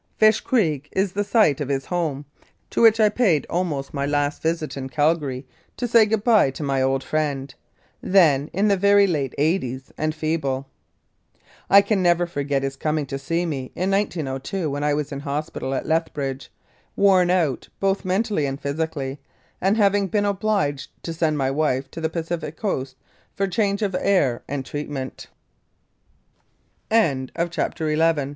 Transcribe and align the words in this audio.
Fish 0.17 0.39
Creek 0.41 0.89
is 0.93 1.11
the 1.13 1.23
site 1.23 1.61
of 1.61 1.69
'his 1.69 1.85
Home, 1.85 2.25
to 2.71 2.81
which 2.81 2.99
I 2.99 3.07
paid 3.07 3.45
almost 3.51 3.93
my 3.93 4.03
last 4.03 4.41
visit 4.41 4.75
in 4.75 4.89
Calgary, 4.89 5.45
to 5.77 5.87
say 5.87 6.07
good 6.07 6.23
bye 6.23 6.49
to 6.49 6.63
my 6.63 6.81
old 6.81 7.03
friend, 7.03 7.53
then 8.01 8.49
in 8.51 8.67
the 8.67 8.75
very 8.77 9.05
late 9.05 9.35
eighties, 9.37 9.91
and 9.99 10.15
feeble. 10.15 10.65
I 11.69 11.83
can 11.83 12.01
never 12.01 12.25
forget 12.25 12.63
his 12.63 12.75
coming 12.75 13.05
to 13.05 13.19
see 13.19 13.45
me 13.45 13.71
in 13.75 13.91
1902, 13.91 14.71
when 14.71 14.83
I 14.83 14.95
was 14.95 15.11
in 15.11 15.19
hospital 15.19 15.71
at 15.75 15.85
Lethbridge, 15.85 16.51
worn 16.95 17.29
out 17.29 17.69
both 17.79 18.03
mentally 18.03 18.47
and 18.47 18.59
physically, 18.59 19.19
and 19.61 19.77
having 19.77 20.07
been 20.07 20.25
obliged 20.25 20.89
to 21.03 21.13
send 21.13 21.37
my 21.37 21.51
wife 21.51 21.91
to 21.91 22.01
the 22.01 22.09
Pacific 22.09 22.57
Coast 22.57 22.95
for 23.35 23.45
change 23.47 23.83
of 23.83 23.95
air 23.99 24.41
an 24.49 24.61